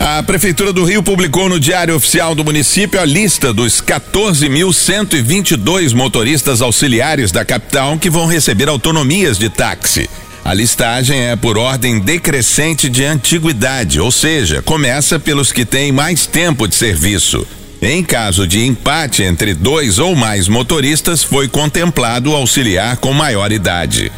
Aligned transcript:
A 0.00 0.20
Prefeitura 0.22 0.72
do 0.72 0.82
Rio 0.82 1.02
publicou 1.02 1.46
no 1.46 1.60
Diário 1.60 1.94
Oficial 1.94 2.34
do 2.34 2.42
Município 2.42 2.98
a 2.98 3.04
lista 3.04 3.52
dos 3.52 3.82
14.122 3.82 5.92
motoristas 5.92 6.62
auxiliares 6.62 7.30
da 7.30 7.44
capital 7.44 7.98
que 7.98 8.08
vão 8.08 8.24
receber 8.24 8.70
autonomias 8.70 9.38
de 9.38 9.50
táxi. 9.50 10.08
A 10.42 10.54
listagem 10.54 11.20
é 11.20 11.36
por 11.36 11.58
ordem 11.58 12.00
decrescente 12.00 12.88
de 12.88 13.04
antiguidade, 13.04 14.00
ou 14.00 14.10
seja, 14.10 14.62
começa 14.62 15.18
pelos 15.18 15.52
que 15.52 15.66
têm 15.66 15.92
mais 15.92 16.26
tempo 16.26 16.66
de 16.66 16.74
serviço. 16.74 17.46
Em 17.82 18.02
caso 18.02 18.46
de 18.46 18.64
empate 18.64 19.22
entre 19.22 19.52
dois 19.52 19.98
ou 19.98 20.16
mais 20.16 20.48
motoristas, 20.48 21.22
foi 21.22 21.46
contemplado 21.46 22.30
o 22.30 22.34
auxiliar 22.34 22.96
com 22.96 23.12
maior 23.12 23.52
idade. 23.52 24.10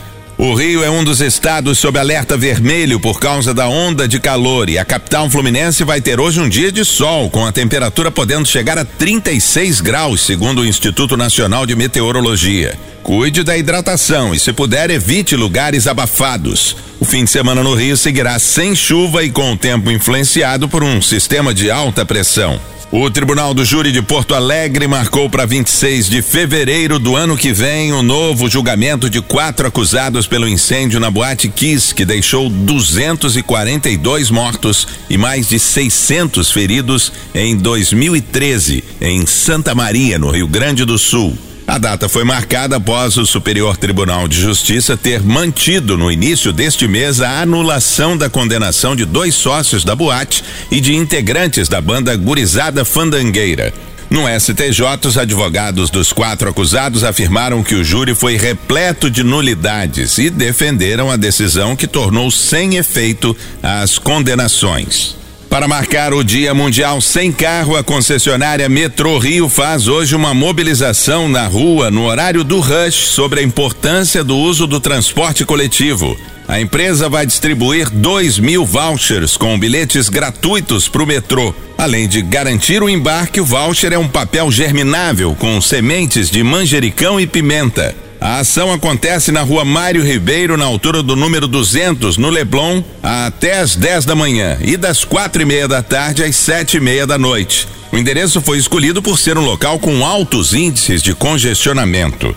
O 0.43 0.55
Rio 0.55 0.83
é 0.83 0.91
um 0.91 1.05
dos 1.05 1.21
estados 1.21 1.79
sob 1.79 1.97
alerta 2.01 2.37
vermelho 2.37 2.99
por 2.99 3.21
causa 3.21 3.55
da 3.55 3.69
onda 3.69 4.09
de 4.09 4.19
calor 4.19 4.69
e 4.69 4.77
a 4.77 4.85
capital 4.85 5.31
fluminense 5.31 5.85
vai 5.85 6.01
ter 6.01 6.19
hoje 6.19 6.41
um 6.41 6.49
dia 6.49 6.73
de 6.73 6.85
sol, 6.85 7.31
com 7.31 7.47
a 7.47 7.53
temperatura 7.53 8.11
podendo 8.11 8.49
chegar 8.49 8.77
a 8.77 8.85
36 8.85 9.81
graus, 9.81 10.21
segundo 10.21 10.63
o 10.63 10.67
Instituto 10.67 11.17
Nacional 11.17 11.65
de 11.65 11.77
Meteorologia. 11.77 12.77
Cuide 13.05 13.45
da 13.45 13.57
hidratação 13.57 14.35
e, 14.35 14.39
se 14.41 14.53
puder, 14.53 14.91
evite 14.91 15.37
lugares 15.37 15.87
abafados. 15.87 16.77
O 16.99 17.05
fim 17.05 17.23
de 17.23 17.31
semana 17.31 17.63
no 17.63 17.77
Rio 17.77 17.97
seguirá 17.97 18.37
sem 18.41 18.75
chuva 18.75 19.23
e 19.23 19.31
com 19.31 19.53
o 19.53 19.57
tempo 19.57 19.93
influenciado 19.93 20.69
por 20.69 20.83
um 20.83 21.01
sistema 21.01 21.55
de 21.55 21.71
alta 21.71 22.05
pressão. 22.05 22.61
O 22.95 23.11
Tribunal 23.11 23.55
do 23.55 23.65
Júri 23.65 23.91
de 23.91 24.03
Porto 24.03 24.35
Alegre 24.35 24.87
marcou 24.87 25.31
para 25.31 25.47
26 25.47 26.11
de 26.11 26.21
fevereiro 26.21 26.99
do 26.99 27.17
ano 27.17 27.39
que 27.39 27.51
vem 27.51 27.91
o 27.91 28.01
um 28.01 28.03
novo 28.03 28.51
julgamento 28.51 29.09
de 29.09 29.19
quatro 29.23 29.67
acusados 29.67 30.27
pelo 30.27 30.47
incêndio 30.47 31.01
na 31.01 31.11
Boate 31.11 31.49
Kiss, 31.49 31.95
que 31.95 32.05
deixou 32.05 32.51
242 32.51 34.29
mortos 34.29 34.87
e 35.09 35.17
mais 35.17 35.49
de 35.49 35.59
600 35.59 36.53
feridos 36.53 37.11
em 37.35 37.57
2013, 37.57 38.85
em 39.01 39.25
Santa 39.25 39.75
Maria, 39.75 40.19
no 40.19 40.31
Rio 40.31 40.47
Grande 40.47 40.85
do 40.85 40.99
Sul. 40.99 41.52
A 41.67 41.79
data 41.79 42.09
foi 42.09 42.25
marcada 42.25 42.77
após 42.77 43.17
o 43.17 43.25
Superior 43.25 43.77
Tribunal 43.77 44.27
de 44.27 44.39
Justiça 44.41 44.97
ter 44.97 45.23
mantido 45.23 45.97
no 45.97 46.11
início 46.11 46.53
deste 46.53 46.89
mês 46.89 47.21
a 47.21 47.41
anulação 47.41 48.17
da 48.17 48.29
condenação 48.29 48.97
de 48.97 49.05
dois 49.05 49.35
sócios 49.35 49.85
da 49.85 49.95
boate 49.95 50.43
e 50.71 50.81
de 50.81 50.95
integrantes 50.95 51.69
da 51.69 51.81
banda 51.81 52.15
Gurizada 52.17 52.85
Fandangueira. 52.85 53.73
No 54.11 54.25
STJ, 54.29 55.07
os 55.07 55.17
advogados 55.17 55.89
dos 55.89 56.13
quatro 56.13 56.51
acusados 56.51 57.03
afirmaram 57.03 57.63
que 57.63 57.75
o 57.75 57.83
júri 57.83 58.15
foi 58.15 58.37
repleto 58.37 59.09
de 59.09 59.23
nulidades 59.23 60.19
e 60.19 60.29
defenderam 60.29 61.11
a 61.11 61.17
decisão 61.17 61.75
que 61.75 61.87
tornou 61.87 62.31
sem 62.31 62.77
efeito 62.77 63.35
as 63.63 63.97
condenações. 63.97 65.22
Para 65.53 65.69
marcar 65.69 66.15
o 66.15 66.25
Dia 66.25 66.55
Mundial 66.55 66.99
Sem 67.03 67.31
Carro, 67.31 67.77
a 67.77 67.85
concessionária 67.85 68.71
Metrô 68.71 69.19
Rio 69.19 69.51
faz 69.51 69.87
hoje 69.87 70.17
uma 70.17 70.33
mobilização 70.33 71.29
na 71.29 71.47
rua 71.47 71.91
no 71.91 72.07
horário 72.07 72.43
do 72.43 72.59
rush 72.59 73.09
sobre 73.09 73.41
a 73.41 73.43
importância 73.43 74.25
do 74.25 74.35
uso 74.35 74.67
do 74.67 74.81
transporte 74.81 75.45
coletivo. 75.45 76.17
A 76.49 76.59
empresa 76.59 77.07
vai 77.07 77.27
distribuir 77.27 77.91
2 77.91 78.39
mil 78.39 78.65
vouchers 78.65 79.37
com 79.37 79.59
bilhetes 79.59 80.09
gratuitos 80.09 80.89
para 80.89 81.03
o 81.03 81.07
metrô. 81.07 81.55
Além 81.77 82.09
de 82.09 82.23
garantir 82.23 82.83
o 82.83 82.89
embarque, 82.89 83.39
o 83.39 83.45
voucher 83.45 83.93
é 83.93 83.99
um 83.99 84.09
papel 84.09 84.51
germinável 84.51 85.37
com 85.39 85.61
sementes 85.61 86.31
de 86.31 86.43
manjericão 86.43 87.21
e 87.21 87.27
pimenta. 87.27 87.95
A 88.23 88.39
ação 88.39 88.73
acontece 88.73 89.33
na 89.33 89.41
rua 89.41 89.65
Mário 89.65 90.05
Ribeiro, 90.05 90.57
na 90.57 90.65
altura 90.65 91.03
do 91.03 91.17
número 91.17 91.49
200, 91.49 92.17
no 92.17 92.31
Leblon, 92.31 92.81
até 93.03 93.59
às 93.59 93.75
10 93.75 94.05
da 94.05 94.15
manhã 94.15 94.59
e 94.61 94.77
das 94.77 95.03
quatro 95.03 95.43
e 95.43 95.45
meia 95.45 95.67
da 95.67 95.83
tarde 95.83 96.23
às 96.23 96.37
sete 96.37 96.77
e 96.77 96.81
meia 96.81 97.05
da 97.05 97.19
noite. 97.19 97.67
O 97.91 97.99
endereço 97.99 98.41
foi 98.41 98.59
escolhido 98.59 99.03
por 99.03 99.19
ser 99.19 99.37
um 99.37 99.45
local 99.45 99.77
com 99.81 100.07
altos 100.07 100.55
índices 100.55 101.03
de 101.03 101.17
congestionamento. 101.17 102.33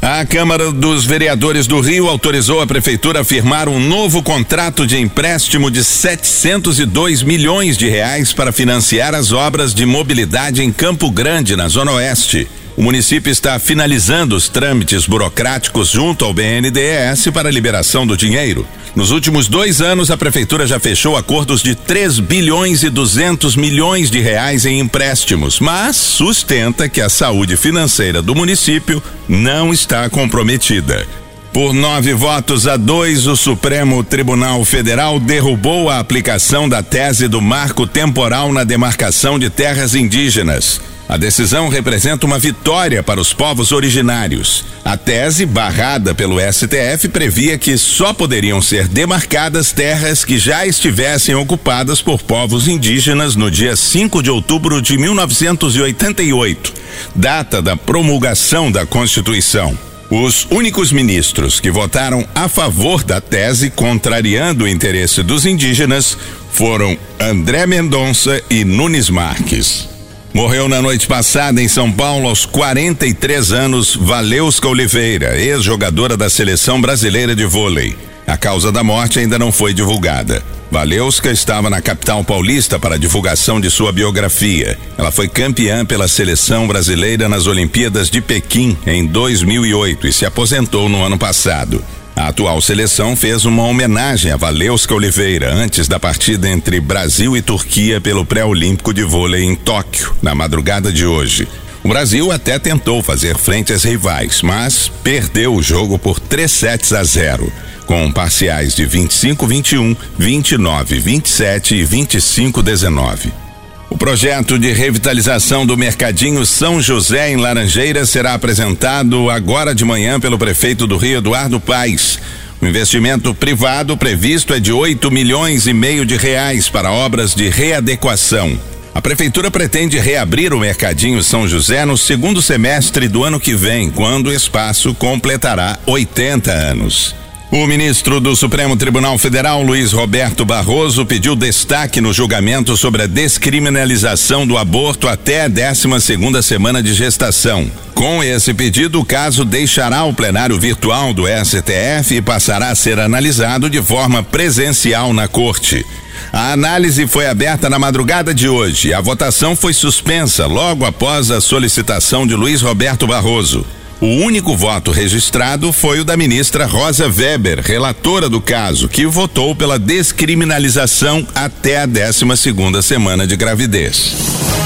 A 0.00 0.24
Câmara 0.24 0.72
dos 0.72 1.04
Vereadores 1.04 1.66
do 1.66 1.80
Rio 1.80 2.08
autorizou 2.08 2.62
a 2.62 2.66
Prefeitura 2.66 3.20
a 3.20 3.24
firmar 3.24 3.68
um 3.68 3.78
novo 3.78 4.22
contrato 4.22 4.86
de 4.86 4.98
empréstimo 4.98 5.70
de 5.70 5.84
702 5.84 7.22
milhões 7.22 7.76
de 7.76 7.90
reais 7.90 8.32
para 8.32 8.52
financiar 8.52 9.14
as 9.14 9.32
obras 9.32 9.74
de 9.74 9.84
mobilidade 9.84 10.62
em 10.62 10.72
Campo 10.72 11.10
Grande, 11.10 11.56
na 11.56 11.68
Zona 11.68 11.92
Oeste. 11.92 12.48
O 12.76 12.82
município 12.82 13.30
está 13.30 13.58
finalizando 13.58 14.34
os 14.34 14.48
trâmites 14.48 15.06
burocráticos 15.06 15.90
junto 15.90 16.24
ao 16.24 16.34
BNDES 16.34 17.28
para 17.32 17.48
a 17.48 17.52
liberação 17.52 18.04
do 18.04 18.16
dinheiro. 18.16 18.66
Nos 18.96 19.10
últimos 19.10 19.48
dois 19.48 19.80
anos, 19.80 20.10
a 20.10 20.16
prefeitura 20.16 20.66
já 20.66 20.80
fechou 20.80 21.16
acordos 21.16 21.62
de 21.62 21.74
3 21.74 22.18
bilhões 22.18 22.82
e 22.82 22.90
200 22.90 23.54
milhões 23.56 24.10
de 24.10 24.20
reais 24.20 24.66
em 24.66 24.80
empréstimos, 24.80 25.60
mas 25.60 25.96
sustenta 25.96 26.88
que 26.88 27.00
a 27.00 27.08
saúde 27.08 27.56
financeira 27.56 28.20
do 28.20 28.34
município 28.34 29.02
não 29.28 29.72
está 29.72 30.08
comprometida. 30.10 31.06
Por 31.52 31.72
nove 31.72 32.12
votos 32.12 32.66
a 32.66 32.76
dois, 32.76 33.28
o 33.28 33.36
Supremo 33.36 34.02
Tribunal 34.02 34.64
Federal 34.64 35.20
derrubou 35.20 35.88
a 35.88 36.00
aplicação 36.00 36.68
da 36.68 36.82
tese 36.82 37.28
do 37.28 37.40
marco 37.40 37.86
temporal 37.86 38.52
na 38.52 38.64
demarcação 38.64 39.38
de 39.38 39.48
terras 39.48 39.94
indígenas. 39.94 40.80
A 41.08 41.18
decisão 41.18 41.68
representa 41.68 42.24
uma 42.24 42.38
vitória 42.38 43.02
para 43.02 43.20
os 43.20 43.32
povos 43.32 43.72
originários. 43.72 44.64
A 44.84 44.96
tese, 44.96 45.44
barrada 45.44 46.14
pelo 46.14 46.40
STF, 46.40 47.08
previa 47.08 47.58
que 47.58 47.76
só 47.76 48.14
poderiam 48.14 48.62
ser 48.62 48.88
demarcadas 48.88 49.70
terras 49.70 50.24
que 50.24 50.38
já 50.38 50.66
estivessem 50.66 51.34
ocupadas 51.34 52.00
por 52.00 52.22
povos 52.22 52.68
indígenas 52.68 53.36
no 53.36 53.50
dia 53.50 53.76
5 53.76 54.22
de 54.22 54.30
outubro 54.30 54.80
de 54.80 54.96
1988, 54.96 56.72
data 57.14 57.60
da 57.60 57.76
promulgação 57.76 58.72
da 58.72 58.86
Constituição. 58.86 59.76
Os 60.10 60.46
únicos 60.50 60.92
ministros 60.92 61.60
que 61.60 61.70
votaram 61.70 62.26
a 62.34 62.48
favor 62.48 63.02
da 63.02 63.20
tese, 63.20 63.70
contrariando 63.70 64.64
o 64.64 64.68
interesse 64.68 65.22
dos 65.22 65.44
indígenas, 65.44 66.16
foram 66.50 66.96
André 67.20 67.66
Mendonça 67.66 68.40
e 68.48 68.64
Nunes 68.64 69.10
Marques. 69.10 69.93
Morreu 70.34 70.68
na 70.68 70.82
noite 70.82 71.06
passada 71.06 71.62
em 71.62 71.68
São 71.68 71.92
Paulo 71.92 72.28
aos 72.28 72.44
43 72.44 73.52
anos 73.52 73.94
Valeuska 73.94 74.66
Oliveira, 74.66 75.40
ex-jogadora 75.40 76.16
da 76.16 76.28
seleção 76.28 76.80
brasileira 76.80 77.36
de 77.36 77.44
vôlei. 77.44 77.96
A 78.26 78.36
causa 78.36 78.72
da 78.72 78.82
morte 78.82 79.20
ainda 79.20 79.38
não 79.38 79.52
foi 79.52 79.72
divulgada. 79.72 80.42
Valeuska 80.72 81.30
estava 81.30 81.70
na 81.70 81.80
capital 81.80 82.24
paulista 82.24 82.80
para 82.80 82.96
a 82.96 82.98
divulgação 82.98 83.60
de 83.60 83.70
sua 83.70 83.92
biografia. 83.92 84.76
Ela 84.98 85.12
foi 85.12 85.28
campeã 85.28 85.86
pela 85.86 86.08
seleção 86.08 86.66
brasileira 86.66 87.28
nas 87.28 87.46
Olimpíadas 87.46 88.10
de 88.10 88.20
Pequim 88.20 88.76
em 88.84 89.06
2008 89.06 90.08
e 90.08 90.12
se 90.12 90.26
aposentou 90.26 90.88
no 90.88 91.04
ano 91.04 91.16
passado. 91.16 91.80
A 92.16 92.28
atual 92.28 92.60
seleção 92.60 93.16
fez 93.16 93.44
uma 93.44 93.64
homenagem 93.64 94.30
a 94.30 94.36
Valeuska 94.36 94.94
Oliveira 94.94 95.52
antes 95.52 95.88
da 95.88 95.98
partida 95.98 96.48
entre 96.48 96.80
Brasil 96.80 97.36
e 97.36 97.42
Turquia 97.42 98.00
pelo 98.00 98.24
pré-olímpico 98.24 98.94
de 98.94 99.02
vôlei 99.02 99.42
em 99.42 99.56
Tóquio, 99.56 100.14
na 100.22 100.32
madrugada 100.32 100.92
de 100.92 101.04
hoje. 101.04 101.48
O 101.82 101.88
Brasil 101.88 102.30
até 102.30 102.58
tentou 102.58 103.02
fazer 103.02 103.36
frente 103.36 103.72
às 103.72 103.82
rivais, 103.82 104.42
mas 104.42 104.90
perdeu 105.02 105.54
o 105.54 105.62
jogo 105.62 105.98
por 105.98 106.20
3 106.20 106.50
sets 106.50 106.92
a 106.92 107.02
0, 107.02 107.52
com 107.84 108.10
parciais 108.12 108.74
de 108.76 108.86
25-21, 108.86 109.96
29-27 110.18 111.72
e 111.72 111.84
25-19. 111.84 113.43
O 113.90 113.98
projeto 113.98 114.58
de 114.58 114.72
revitalização 114.72 115.64
do 115.64 115.76
Mercadinho 115.76 116.44
São 116.44 116.80
José 116.80 117.30
em 117.30 117.36
Laranjeiras 117.36 118.10
será 118.10 118.34
apresentado 118.34 119.30
agora 119.30 119.74
de 119.74 119.84
manhã 119.84 120.18
pelo 120.18 120.38
prefeito 120.38 120.86
do 120.86 120.96
Rio, 120.96 121.18
Eduardo 121.18 121.60
Paes. 121.60 122.18
O 122.60 122.66
investimento 122.66 123.34
privado 123.34 123.96
previsto 123.96 124.54
é 124.54 124.60
de 124.60 124.72
8 124.72 125.10
milhões 125.10 125.66
e 125.66 125.72
meio 125.72 126.04
de 126.04 126.16
reais 126.16 126.68
para 126.68 126.90
obras 126.90 127.34
de 127.34 127.48
readequação. 127.48 128.58
A 128.94 129.02
prefeitura 129.02 129.50
pretende 129.50 129.98
reabrir 129.98 130.54
o 130.54 130.60
Mercadinho 130.60 131.22
São 131.22 131.46
José 131.46 131.84
no 131.84 131.98
segundo 131.98 132.40
semestre 132.40 133.08
do 133.08 133.24
ano 133.24 133.40
que 133.40 133.54
vem, 133.54 133.90
quando 133.90 134.28
o 134.28 134.32
espaço 134.32 134.94
completará 134.94 135.78
80 135.84 136.50
anos. 136.50 137.23
O 137.50 137.66
ministro 137.66 138.20
do 138.20 138.34
Supremo 138.34 138.76
Tribunal 138.76 139.16
Federal, 139.16 139.62
Luiz 139.62 139.92
Roberto 139.92 140.44
Barroso, 140.44 141.06
pediu 141.06 141.36
destaque 141.36 142.00
no 142.00 142.12
julgamento 142.12 142.76
sobre 142.76 143.02
a 143.02 143.06
descriminalização 143.06 144.46
do 144.46 144.58
aborto 144.58 145.06
até 145.06 145.44
a 145.44 145.48
12 145.48 146.00
segunda 146.00 146.42
semana 146.42 146.82
de 146.82 146.92
gestação. 146.94 147.70
Com 147.94 148.24
esse 148.24 148.52
pedido, 148.52 148.98
o 149.00 149.04
caso 149.04 149.44
deixará 149.44 150.04
o 150.04 150.12
plenário 150.12 150.58
virtual 150.58 151.14
do 151.14 151.24
STF 151.26 152.16
e 152.16 152.22
passará 152.22 152.70
a 152.70 152.74
ser 152.74 152.98
analisado 152.98 153.70
de 153.70 153.80
forma 153.80 154.22
presencial 154.22 155.12
na 155.12 155.28
corte. 155.28 155.86
A 156.32 156.52
análise 156.52 157.06
foi 157.06 157.28
aberta 157.28 157.70
na 157.70 157.78
madrugada 157.78 158.34
de 158.34 158.48
hoje 158.48 158.92
a 158.92 159.00
votação 159.00 159.54
foi 159.54 159.72
suspensa 159.72 160.46
logo 160.46 160.84
após 160.84 161.30
a 161.30 161.40
solicitação 161.40 162.26
de 162.26 162.34
Luiz 162.34 162.62
Roberto 162.62 163.06
Barroso. 163.06 163.64
O 164.00 164.06
único 164.06 164.56
voto 164.56 164.90
registrado 164.90 165.72
foi 165.72 166.00
o 166.00 166.04
da 166.04 166.16
ministra 166.16 166.66
Rosa 166.66 167.08
Weber, 167.08 167.60
relatora 167.62 168.28
do 168.28 168.40
caso, 168.40 168.88
que 168.88 169.06
votou 169.06 169.54
pela 169.54 169.78
descriminalização 169.78 171.26
até 171.34 171.78
a 171.78 171.86
12 171.86 172.36
segunda 172.36 172.82
semana 172.82 173.26
de 173.26 173.36
gravidez. 173.36 174.14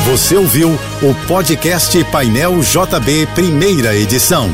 Você 0.07 0.37
ouviu 0.37 0.79
o 1.03 1.15
podcast 1.27 2.03
Painel 2.05 2.61
JB, 2.61 3.29
primeira 3.35 3.95
edição. 3.95 4.51